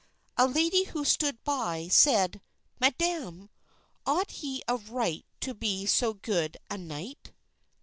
A 0.35 0.47
lady 0.47 0.85
who 0.85 1.05
stood 1.05 1.43
by 1.43 1.87
said, 1.87 2.41
"Madam, 2.79 3.51
ought 4.03 4.31
he 4.31 4.63
of 4.67 4.89
right 4.89 5.23
to 5.41 5.53
be 5.53 5.85
so 5.85 6.15
good 6.15 6.57
a 6.71 6.77
knight?" 6.79 7.31